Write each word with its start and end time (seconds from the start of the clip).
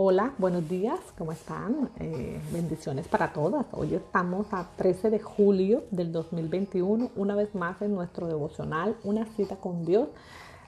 Hola, 0.00 0.32
buenos 0.38 0.68
días, 0.68 1.00
¿cómo 1.18 1.32
están? 1.32 1.90
Eh, 1.98 2.40
bendiciones 2.52 3.08
para 3.08 3.32
todas. 3.32 3.66
Hoy 3.72 3.96
estamos 3.96 4.46
a 4.52 4.68
13 4.76 5.10
de 5.10 5.18
julio 5.18 5.82
del 5.90 6.12
2021, 6.12 7.10
una 7.16 7.34
vez 7.34 7.52
más 7.56 7.82
en 7.82 7.96
nuestro 7.96 8.28
devocional, 8.28 8.94
una 9.02 9.24
cita 9.34 9.56
con 9.56 9.84
Dios. 9.84 10.08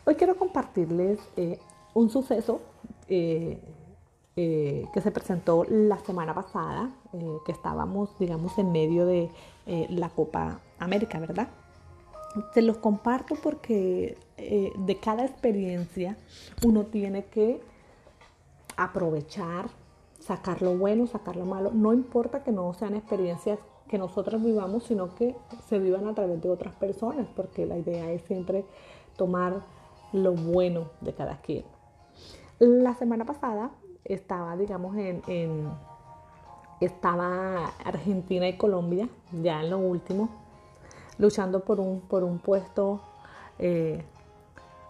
Hoy 0.05 0.17
quiero 0.17 0.35
compartirles 0.37 1.21
eh, 1.37 1.61
un 1.95 2.11
suceso 2.11 2.61
eh, 3.07 3.61
que 4.35 5.01
se 5.01 5.13
presentó 5.13 5.65
la 5.69 6.01
semana 6.01 6.35
pasada, 6.35 6.91
que 7.47 7.53
estábamos, 7.53 8.11
digamos, 8.19 8.59
en 8.59 8.73
medio 8.73 9.07
de 9.07 9.31
la 9.91 10.09
Copa 10.09 10.59
América, 10.81 11.21
¿verdad? 11.21 11.47
Se 12.53 12.63
los 12.63 12.79
comparto 12.79 13.37
porque 13.41 14.19
de 14.37 14.99
cada 14.99 15.25
experiencia 15.25 16.17
uno 16.65 16.87
tiene 16.87 17.27
que 17.27 17.61
aprovechar, 18.81 19.69
sacar 20.21 20.63
lo 20.63 20.77
bueno, 20.77 21.07
sacar 21.07 21.37
lo 21.37 21.45
malo. 21.45 21.71
No 21.73 21.93
importa 21.93 22.43
que 22.43 22.51
no 22.51 22.73
sean 22.73 22.95
experiencias 22.95 23.59
que 23.89 23.99
nosotros 23.99 24.43
vivamos, 24.43 24.85
sino 24.85 25.15
que 25.15 25.37
se 25.69 25.79
vivan 25.79 26.07
a 26.07 26.15
través 26.15 26.41
de 26.41 26.49
otras 26.49 26.75
personas, 26.77 27.27
porque 27.37 27.67
la 27.67 27.77
idea 27.77 28.11
es 28.11 28.23
siempre 28.23 28.65
tomar 29.17 29.61
lo 30.13 30.33
bueno 30.33 30.91
de 31.03 31.13
cada 31.13 31.41
quien. 31.43 31.65
La 32.59 32.95
semana 32.95 33.27
pasada 33.27 33.71
estaba, 34.05 34.57
digamos, 34.57 34.97
en, 34.97 35.69
estaba 36.81 37.67
Argentina 37.85 38.49
y 38.49 38.57
Colombia, 38.57 39.11
ya 39.43 39.61
en 39.61 39.71
lo 39.71 39.79
último, 39.79 40.31
luchando 41.19 41.65
por 41.65 41.81
un, 41.81 42.01
por 42.01 42.25
un 42.25 42.39
puesto 42.39 43.03
eh, 43.59 44.03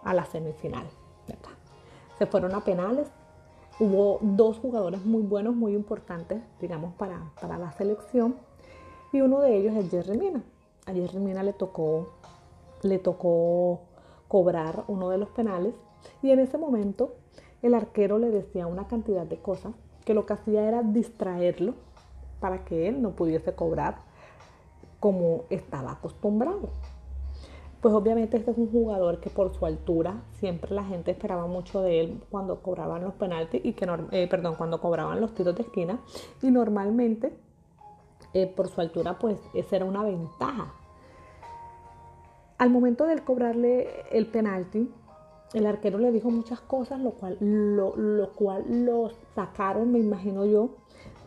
a 0.03 0.13
la 0.13 0.23
semifinal. 0.25 0.87
Se 2.17 2.25
fueron 2.27 2.53
a 2.55 2.63
penales, 2.63 3.11
Hubo 3.81 4.19
dos 4.21 4.59
jugadores 4.59 5.03
muy 5.07 5.23
buenos, 5.23 5.55
muy 5.55 5.73
importantes, 5.73 6.39
digamos, 6.59 6.93
para, 6.93 7.31
la 7.57 7.71
selección. 7.71 8.35
Y 9.11 9.21
uno 9.21 9.39
de 9.39 9.57
ellos 9.57 9.75
es 9.75 9.89
Jerry 9.89 10.19
Mina. 10.19 10.43
A 10.85 10.93
Jerry 10.93 11.17
Mina 11.17 11.41
le 11.41 11.51
tocó, 11.51 12.09
le 12.83 12.99
tocó 12.99 13.81
cobrar 14.27 14.83
uno 14.87 15.09
de 15.09 15.17
los 15.17 15.29
penales. 15.29 15.73
Y 16.21 16.29
en 16.29 16.37
ese 16.37 16.59
momento 16.59 17.15
el 17.63 17.73
arquero 17.73 18.19
le 18.19 18.29
decía 18.29 18.67
una 18.67 18.85
cantidad 18.87 19.25
de 19.25 19.39
cosas 19.39 19.73
que 20.05 20.13
lo 20.13 20.27
que 20.27 20.33
hacía 20.33 20.67
era 20.67 20.83
distraerlo 20.83 21.73
para 22.39 22.63
que 22.63 22.87
él 22.87 23.01
no 23.01 23.15
pudiese 23.15 23.55
cobrar 23.55 24.03
como 24.99 25.45
estaba 25.49 25.93
acostumbrado 25.93 26.69
pues 27.81 27.95
obviamente 27.95 28.37
este 28.37 28.51
es 28.51 28.57
un 28.57 28.71
jugador 28.71 29.19
que 29.19 29.31
por 29.31 29.53
su 29.53 29.65
altura 29.65 30.21
siempre 30.39 30.73
la 30.73 30.83
gente 30.83 31.09
esperaba 31.09 31.47
mucho 31.47 31.81
de 31.81 31.99
él 31.99 32.23
cuando 32.29 32.61
cobraban 32.61 33.01
los 33.01 33.15
penaltis 33.15 33.59
y 33.63 33.73
que 33.73 33.87
eh, 34.11 34.27
perdón 34.29 34.55
cuando 34.55 34.79
cobraban 34.79 35.19
los 35.19 35.33
tiros 35.33 35.55
de 35.55 35.63
esquina. 35.63 35.99
Y 36.43 36.51
normalmente 36.51 37.33
eh, 38.33 38.45
por 38.45 38.67
su 38.67 38.81
altura 38.81 39.17
pues 39.17 39.39
esa 39.55 39.77
era 39.77 39.85
una 39.85 40.03
ventaja. 40.03 40.75
Al 42.59 42.69
momento 42.69 43.05
de 43.05 43.17
cobrarle 43.23 43.89
el 44.11 44.27
penalti 44.27 44.91
el 45.53 45.65
arquero 45.65 45.97
le 45.97 46.11
dijo 46.11 46.29
muchas 46.29 46.61
cosas 46.61 46.99
lo 47.01 47.11
cual 47.11 47.37
lo, 47.39 48.29
cual 48.35 48.85
lo 48.85 49.09
sacaron 49.35 49.91
me 49.91 49.99
imagino 49.99 50.45
yo 50.45 50.69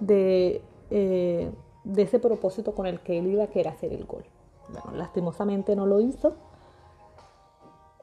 de, 0.01 0.63
eh, 0.91 1.51
de 1.83 2.03
ese 2.03 2.19
propósito 2.21 2.75
con 2.75 2.87
el 2.87 3.01
que 3.01 3.19
él 3.19 3.27
iba 3.27 3.49
que 3.49 3.61
era 3.61 3.73
hacer 3.73 3.93
el 3.93 4.05
gol 4.05 4.25
bueno, 4.83 4.99
lastimosamente 4.99 5.77
no 5.77 5.87
lo 5.87 6.01
hizo. 6.01 6.35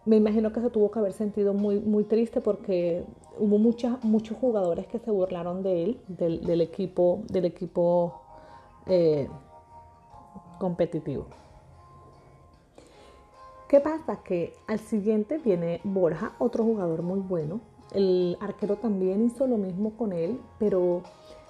Me 0.05 0.15
imagino 0.15 0.51
que 0.51 0.61
se 0.61 0.69
tuvo 0.69 0.89
que 0.89 0.99
haber 0.99 1.13
sentido 1.13 1.53
muy, 1.53 1.79
muy 1.79 2.03
triste 2.05 2.41
porque 2.41 3.05
hubo 3.37 3.57
muchos 3.59 4.37
jugadores 4.39 4.87
que 4.87 4.97
se 4.97 5.11
burlaron 5.11 5.61
de 5.61 5.83
él, 5.83 6.01
del, 6.07 6.61
equipo, 6.61 7.21
del 7.27 7.45
equipo 7.45 8.21
eh, 8.87 9.27
competitivo. 10.57 11.27
¿Qué 13.67 13.79
pasa? 13.79 14.17
Que 14.23 14.53
al 14.67 14.79
siguiente 14.79 15.37
viene 15.37 15.81
Borja, 15.83 16.33
otro 16.39 16.63
jugador 16.63 17.03
muy 17.03 17.19
bueno. 17.19 17.61
El 17.93 18.37
arquero 18.41 18.77
también 18.77 19.23
hizo 19.23 19.47
lo 19.47 19.57
mismo 19.57 19.91
con 19.91 20.13
él, 20.13 20.39
pero 20.57 21.03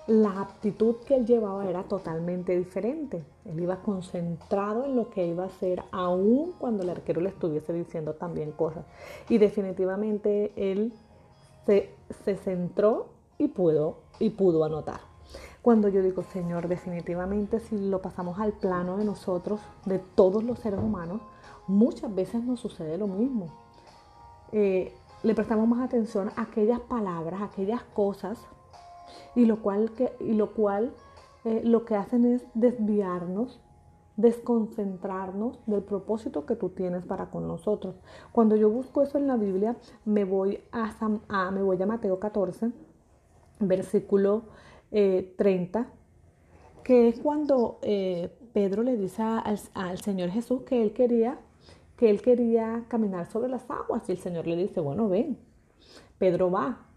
la 0.07 0.41
aptitud 0.41 0.95
que 1.06 1.16
él 1.16 1.25
llevaba 1.25 1.69
era 1.69 1.84
totalmente 1.84 2.57
diferente. 2.57 3.23
Él 3.45 3.59
iba 3.59 3.78
concentrado 3.78 4.85
en 4.85 4.95
lo 4.95 5.09
que 5.09 5.25
iba 5.28 5.44
a 5.44 5.47
hacer, 5.47 5.84
aun 5.91 6.53
cuando 6.57 6.84
el 6.84 6.89
arquero 6.89 7.22
le 7.22 7.29
estuviese 7.29 7.72
diciendo 7.73 8.13
también 8.13 8.51
cosas. 8.51 8.85
Y 9.29 9.38
definitivamente 9.38 10.51
él 10.56 10.94
se, 11.66 12.35
centró 12.35 13.09
y 13.38 13.47
pudo, 13.47 13.97
y 14.19 14.31
pudo 14.31 14.63
anotar. 14.63 15.01
Cuando 15.62 15.88
yo 15.88 16.01
digo, 16.01 16.23
Señor, 16.23 16.68
definitivamente 16.68 17.59
si 17.59 17.78
lo 17.78 18.01
pasamos 18.01 18.39
al 18.39 18.53
plano 18.53 18.97
de 18.97 19.06
nosotros, 19.06 19.62
de 19.85 20.00
todos 20.00 20.44
los 20.44 20.57
seres 20.59 20.79
humanos, 20.79 21.22
muchas 21.68 22.13
veces 22.13 22.44
nos 22.44 22.59
sucede 22.59 22.97
lo 22.97 23.07
mismo. 23.07 23.47
Eh, 24.51 24.91
le 25.22 25.35
prestamos 25.35 25.68
más 25.68 25.81
atención 25.81 26.31
a 26.35 26.41
aquellas 26.41 26.79
palabras, 26.79 27.41
a 27.41 27.45
aquellas 27.45 27.83
cosas 27.94 28.39
y 29.36 29.46
lo 29.46 29.62
cual, 29.62 29.92
que, 29.92 30.14
y 30.20 30.34
lo, 30.34 30.54
cual 30.54 30.94
eh, 31.46 31.62
lo 31.64 31.86
que 31.86 31.96
hacen 31.96 32.26
es 32.26 32.46
desviarnos, 32.54 33.60
desconcentrarnos 34.18 35.60
del 35.66 35.84
propósito 35.84 36.46
que 36.46 36.56
tú 36.56 36.70
tienes 36.70 37.06
para 37.06 37.30
con 37.32 37.48
nosotros. 37.48 37.96
Cuando 38.32 38.56
yo 38.56 38.70
busco 38.70 39.02
eso 39.02 39.18
en 39.18 39.28
la 39.28 39.38
Biblia, 39.38 39.76
me 40.06 40.26
voy 40.26 40.60
a, 40.72 41.52
me 41.52 41.64
voy 41.64 41.82
a 41.82 41.86
Mateo 41.86 42.20
14, 42.20 42.72
versículo 43.60 44.44
30, 44.90 45.80
eh, 45.80 45.86
que 46.84 47.08
es 47.08 47.20
cuando 47.20 47.80
eh, 47.82 48.30
Pedro 48.54 48.84
le 48.84 48.98
dice 48.98 49.22
al, 49.22 49.60
al 49.74 49.98
Señor 50.00 50.30
Jesús 50.30 50.64
que 50.64 50.82
él 50.82 50.94
quería 50.94 51.40
que 52.02 52.10
él 52.10 52.20
quería 52.24 52.86
caminar 52.88 53.30
sobre 53.30 53.48
las 53.48 53.70
aguas 53.70 54.10
y 54.10 54.14
el 54.14 54.18
Señor 54.18 54.48
le 54.48 54.56
dice, 54.56 54.80
bueno, 54.80 55.08
ven. 55.08 55.38
Pedro 56.18 56.50
va, 56.50 56.88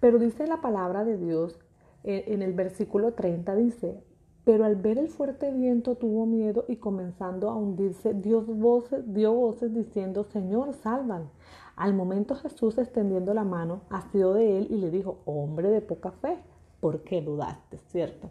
pero 0.00 0.18
dice 0.18 0.46
la 0.46 0.60
palabra 0.60 1.04
de 1.04 1.16
Dios 1.16 1.58
eh, 2.04 2.24
en 2.28 2.42
el 2.42 2.52
versículo 2.52 3.14
30, 3.14 3.54
dice, 3.56 4.02
pero 4.44 4.64
al 4.64 4.76
ver 4.76 4.98
el 4.98 5.08
fuerte 5.08 5.52
viento 5.52 5.96
tuvo 5.96 6.24
miedo 6.24 6.64
y 6.68 6.76
comenzando 6.76 7.50
a 7.50 7.54
hundirse, 7.54 8.14
dio 8.14 8.40
voces, 8.40 9.12
dio 9.12 9.32
voces 9.32 9.74
diciendo, 9.74 10.24
Señor, 10.24 10.72
salvan. 10.72 11.28
Al 11.76 11.92
momento 11.92 12.34
Jesús 12.34 12.78
extendiendo 12.78 13.34
la 13.34 13.44
mano, 13.44 13.82
asió 13.90 14.32
de 14.32 14.58
él 14.58 14.68
y 14.70 14.78
le 14.78 14.90
dijo, 14.90 15.18
hombre 15.26 15.68
de 15.68 15.80
poca 15.80 16.12
fe, 16.12 16.38
¿por 16.80 17.02
qué 17.02 17.20
dudaste? 17.20 17.78
¿Cierto? 17.88 18.30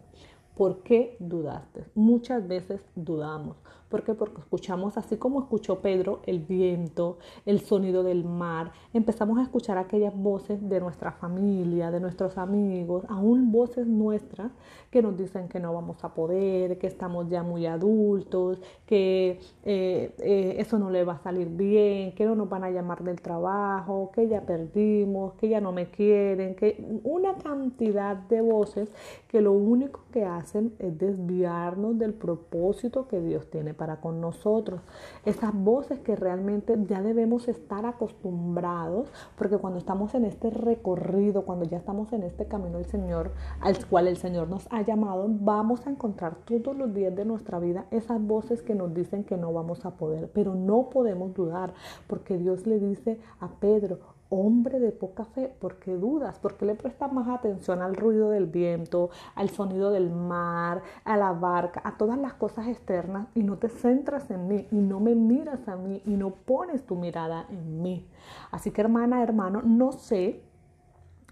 ¿Por 0.56 0.82
qué 0.82 1.16
dudaste? 1.20 1.84
Muchas 1.94 2.48
veces 2.48 2.84
dudamos. 2.96 3.56
¿Por 3.88 4.02
qué? 4.02 4.12
Porque 4.12 4.40
escuchamos, 4.40 4.98
así 4.98 5.16
como 5.16 5.40
escuchó 5.40 5.80
Pedro, 5.80 6.20
el 6.26 6.40
viento, 6.40 7.18
el 7.46 7.60
sonido 7.60 8.02
del 8.02 8.24
mar. 8.24 8.72
Empezamos 8.92 9.38
a 9.38 9.42
escuchar 9.42 9.78
aquellas 9.78 10.14
voces 10.14 10.68
de 10.68 10.78
nuestra 10.78 11.12
familia, 11.12 11.90
de 11.90 11.98
nuestros 11.98 12.36
amigos, 12.36 13.04
aún 13.08 13.50
voces 13.50 13.86
nuestras 13.86 14.52
que 14.90 15.00
nos 15.00 15.16
dicen 15.16 15.48
que 15.48 15.58
no 15.58 15.72
vamos 15.72 16.04
a 16.04 16.12
poder, 16.12 16.78
que 16.78 16.86
estamos 16.86 17.28
ya 17.30 17.42
muy 17.42 17.64
adultos, 17.64 18.60
que 18.84 19.40
eh, 19.64 20.14
eh, 20.18 20.56
eso 20.58 20.78
no 20.78 20.90
le 20.90 21.04
va 21.04 21.14
a 21.14 21.22
salir 21.22 21.48
bien, 21.48 22.14
que 22.14 22.26
no 22.26 22.34
nos 22.34 22.48
van 22.48 22.64
a 22.64 22.70
llamar 22.70 23.02
del 23.02 23.22
trabajo, 23.22 24.10
que 24.14 24.28
ya 24.28 24.42
perdimos, 24.42 25.34
que 25.34 25.48
ya 25.48 25.60
no 25.62 25.72
me 25.72 25.90
quieren, 25.90 26.54
que 26.54 27.00
una 27.04 27.36
cantidad 27.36 28.16
de 28.16 28.42
voces 28.42 28.90
que 29.28 29.40
lo 29.40 29.52
único 29.52 30.00
que 30.12 30.24
hacen 30.24 30.74
es 30.78 30.98
desviarnos 30.98 31.98
del 31.98 32.14
propósito 32.14 33.08
que 33.08 33.20
Dios 33.20 33.48
tiene 33.50 33.74
para 33.78 34.00
con 34.02 34.20
nosotros. 34.20 34.82
Esas 35.24 35.54
voces 35.54 36.00
que 36.00 36.16
realmente 36.16 36.76
ya 36.86 37.00
debemos 37.00 37.48
estar 37.48 37.86
acostumbrados, 37.86 39.08
porque 39.36 39.56
cuando 39.56 39.78
estamos 39.78 40.14
en 40.14 40.26
este 40.26 40.50
recorrido, 40.50 41.46
cuando 41.46 41.64
ya 41.64 41.78
estamos 41.78 42.12
en 42.12 42.24
este 42.24 42.46
camino 42.46 42.76
del 42.76 42.86
Señor, 42.86 43.30
al 43.60 43.86
cual 43.86 44.08
el 44.08 44.18
Señor 44.18 44.48
nos 44.48 44.66
ha 44.70 44.82
llamado, 44.82 45.26
vamos 45.28 45.86
a 45.86 45.90
encontrar 45.90 46.36
todos 46.44 46.76
los 46.76 46.92
días 46.92 47.14
de 47.14 47.24
nuestra 47.24 47.58
vida 47.58 47.86
esas 47.90 48.20
voces 48.20 48.62
que 48.62 48.74
nos 48.74 48.92
dicen 48.92 49.24
que 49.24 49.36
no 49.36 49.52
vamos 49.52 49.86
a 49.86 49.92
poder, 49.92 50.30
pero 50.34 50.54
no 50.54 50.90
podemos 50.90 51.32
dudar, 51.34 51.72
porque 52.06 52.36
Dios 52.36 52.66
le 52.66 52.78
dice 52.80 53.20
a 53.40 53.48
Pedro, 53.48 54.17
hombre 54.30 54.78
de 54.78 54.92
poca 54.92 55.24
fe, 55.24 55.48
¿por 55.58 55.78
qué 55.78 55.94
dudas? 55.96 56.38
¿Por 56.38 56.56
qué 56.56 56.66
le 56.66 56.74
prestas 56.74 57.12
más 57.12 57.28
atención 57.28 57.82
al 57.82 57.96
ruido 57.96 58.30
del 58.30 58.46
viento, 58.46 59.10
al 59.34 59.50
sonido 59.50 59.90
del 59.90 60.10
mar, 60.10 60.82
a 61.04 61.16
la 61.16 61.32
barca, 61.32 61.80
a 61.84 61.96
todas 61.96 62.18
las 62.18 62.34
cosas 62.34 62.68
externas 62.68 63.28
y 63.34 63.42
no 63.42 63.58
te 63.58 63.68
centras 63.68 64.30
en 64.30 64.48
mí 64.48 64.66
y 64.70 64.76
no 64.76 65.00
me 65.00 65.14
miras 65.14 65.66
a 65.68 65.76
mí 65.76 66.02
y 66.04 66.16
no 66.16 66.30
pones 66.30 66.84
tu 66.84 66.96
mirada 66.96 67.46
en 67.50 67.82
mí? 67.82 68.06
Así 68.50 68.70
que 68.70 68.80
hermana, 68.80 69.22
hermano, 69.22 69.62
no 69.62 69.92
sé 69.92 70.42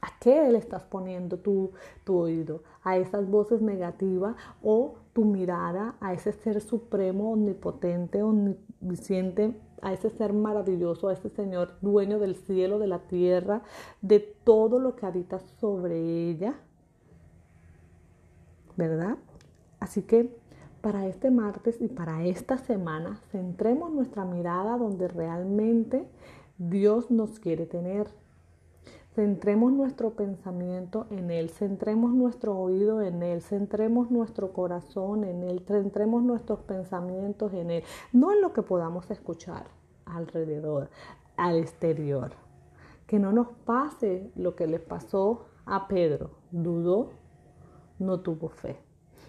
¿A 0.03 0.09
qué 0.21 0.51
le 0.53 0.59
estás 0.59 0.83
poniendo 0.83 1.39
tu, 1.39 1.73
tu, 2.05 2.19
oído? 2.19 2.63
¿A 2.85 2.97
esas 2.97 3.29
voces 3.29 3.63
negativas 3.63 4.37
o 4.63 4.95
tu 5.13 5.25
mirada 5.25 5.97
a 6.01 6.13
ese 6.13 6.33
ser 6.33 6.61
supremo, 6.61 7.33
omnipotente, 7.33 8.23
omnisciente, 8.23 9.59
a 9.83 9.93
ese 9.93 10.11
ser 10.11 10.33
maravilloso, 10.33 11.09
a 11.09 11.13
ese 11.13 11.29
Señor 11.31 11.75
dueño 11.81 12.19
del 12.19 12.37
cielo, 12.37 12.79
de 12.79 12.87
la 12.87 13.01
tierra, 13.01 13.63
de 14.03 14.21
todo 14.21 14.79
lo 14.79 14.97
que 14.97 15.07
habita 15.07 15.39
sobre 15.61 16.31
ella. 16.31 16.55
¿Verdad? 18.77 19.17
Así 19.81 20.03
que 20.03 20.37
para 20.81 21.07
este 21.07 21.31
martes 21.31 21.81
y 21.81 21.89
para 21.89 22.25
esta 22.25 22.59
semana, 22.59 23.21
centremos 23.33 23.91
nuestra 23.91 24.25
mirada 24.25 24.77
donde 24.79 25.09
realmente 25.09 26.07
Dios 26.59 27.11
nos 27.11 27.41
quiere 27.41 27.67
tener. 27.67 28.07
Centremos 29.17 29.73
nuestro 29.73 30.11
pensamiento 30.11 31.07
en 31.09 31.31
Él, 31.31 31.49
centremos 31.49 32.13
nuestro 32.13 32.55
oído 32.55 33.01
en 33.01 33.23
Él, 33.23 33.41
centremos 33.41 34.11
nuestro 34.11 34.53
corazón 34.53 35.25
en 35.25 35.43
Él, 35.43 35.65
centremos 35.67 36.23
nuestros 36.23 36.61
pensamientos 36.61 37.55
en 37.55 37.71
Él, 37.71 37.83
no 38.13 38.31
en 38.31 38.43
lo 38.43 38.53
que 38.53 38.61
podamos 38.61 39.11
escuchar 39.11 39.69
alrededor, 40.05 40.91
al 41.39 41.57
exterior. 41.57 42.33
Que 43.07 43.19
no 43.19 43.33
nos 43.33 43.49
pase 43.65 44.31
lo 44.37 44.55
que 44.55 44.67
le 44.67 44.81
pasó 44.81 45.47
a 45.65 45.89
Pedro, 45.89 46.33
dudó, 46.51 47.09
no 47.99 48.21
tuvo 48.21 48.51
fe 48.51 48.86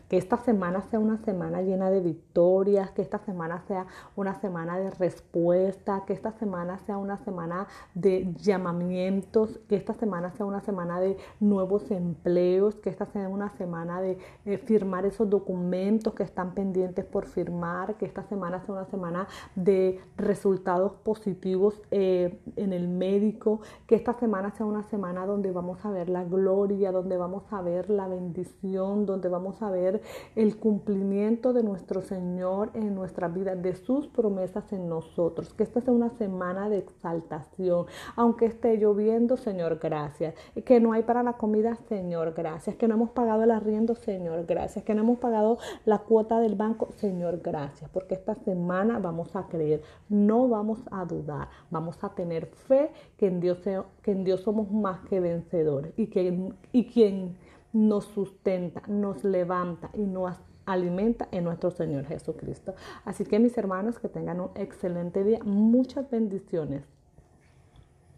que 0.10 0.18
esta 0.18 0.38
semana 0.38 0.82
sea 0.82 1.00
una 1.00 1.18
semana 1.18 1.62
llena 1.62 1.90
de 1.90 2.02
victorias, 2.02 2.92
que 2.92 3.02
esta 3.02 3.20
semana 3.20 3.62
sea 3.68 3.88
una 4.16 4.40
semana 4.40 4.78
de 4.78 4.90
respuesta, 4.92 6.04
que 6.06 6.14
esta 6.14 6.32
semana 6.34 6.78
sea 6.80 6.98
una 6.98 7.18
semana 7.18 7.68
de 7.94 8.34
llamamientos, 8.36 9.60
que 9.68 9.76
esta 9.76 9.94
semana 9.94 10.32
sea 10.32 10.46
una 10.46 10.62
semana 10.62 11.00
de 11.00 11.18
nuevos 11.40 11.92
empleos, 11.92 12.76
que 12.76 12.90
esta 12.90 13.06
sea 13.06 13.28
una 13.28 13.50
semana 13.58 14.02
de 14.02 14.18
firmar 14.66 15.06
esos 15.06 15.30
documentos 15.30 16.14
que 16.14 16.24
están 16.24 16.54
pendientes 16.54 17.06
por 17.06 17.26
firmar, 17.26 17.96
que 17.96 18.06
esta 18.06 18.24
semana 18.24 18.62
sea 18.62 18.76
una 18.76 18.86
semana 18.86 19.28
de 19.56 20.00
resultados 20.16 20.94
positivos 20.94 21.82
eh, 21.92 22.40
en 22.56 22.74
el 22.74 22.88
médico, 22.88 23.62
que 23.88 23.96
esta 23.96 24.14
semana 24.14 24.52
sea 24.52 24.66
una 24.66 24.84
semana 24.84 25.26
donde 25.26 25.52
vamos 25.52 25.84
a 25.86 25.92
ver 25.92 26.10
la 26.10 26.24
gloria, 26.24 26.92
donde 26.92 27.18
vamos 27.18 27.44
a 27.52 27.62
ver 27.62 27.90
la 27.90 28.08
bendición, 28.08 29.06
donde 29.06 29.30
vamos 29.30 29.62
a 29.62 29.70
el 30.36 30.58
cumplimiento 30.58 31.54
de 31.54 31.64
nuestro 31.64 32.02
Señor 32.02 32.72
en 32.74 32.96
nuestra 32.96 33.28
vida, 33.28 33.56
de 33.56 33.76
sus 33.76 34.08
promesas 34.08 34.72
en 34.74 34.90
nosotros. 34.90 35.54
Que 35.54 35.64
esta 35.64 35.82
sea 35.82 35.94
una 35.94 36.10
semana 36.12 36.70
de 36.70 36.80
exaltación. 36.80 37.86
Aunque 38.16 38.46
esté 38.46 38.78
lloviendo, 38.78 39.38
Señor, 39.38 39.80
gracias. 39.82 40.36
Que 40.66 40.80
no 40.80 40.94
hay 40.94 41.04
para 41.04 41.24
la 41.24 41.34
comida, 41.34 41.76
Señor, 41.90 42.34
gracias. 42.34 42.76
Que 42.76 42.88
no 42.88 42.96
hemos 42.96 43.12
pagado 43.12 43.44
el 43.44 43.52
arriendo, 43.52 43.96
Señor, 43.96 44.46
gracias. 44.46 44.84
Que 44.84 44.96
no 44.96 45.02
hemos 45.02 45.20
pagado 45.20 45.58
la 45.86 46.00
cuota 46.00 46.40
del 46.40 46.56
banco, 46.56 46.90
Señor, 46.96 47.42
gracias. 47.44 47.90
Porque 47.90 48.16
esta 48.16 48.36
semana 48.36 49.00
vamos 49.00 49.36
a 49.36 49.48
creer, 49.48 49.82
no 50.10 50.48
vamos 50.48 50.80
a 50.92 51.06
dudar, 51.06 51.50
vamos 51.70 52.04
a 52.04 52.10
tener 52.10 52.48
fe 52.48 52.92
que 53.18 53.28
en 53.28 53.40
Dios, 53.40 53.60
que 54.02 54.12
en 54.12 54.24
Dios 54.24 54.42
somos 54.42 54.72
más 54.72 55.02
que 55.02 55.20
vencedores 55.20 55.94
y 55.98 56.08
que 56.08 56.52
y 56.72 56.86
quien 56.86 57.36
nos 57.78 58.06
sustenta, 58.06 58.82
nos 58.88 59.24
levanta 59.24 59.92
y 59.94 60.02
nos 60.02 60.36
alimenta 60.66 61.30
en 61.32 61.44
nuestro 61.44 61.70
Señor 61.70 62.06
Jesucristo. 62.06 62.74
Así 63.06 63.24
que 63.24 63.40
mis 63.40 63.58
hermanos, 63.58 64.00
que 64.00 64.10
tengan 64.10 64.42
un 64.42 64.50
excelente 64.56 65.24
día. 65.24 65.40
Muchas 65.44 66.10
bendiciones. 66.10 66.97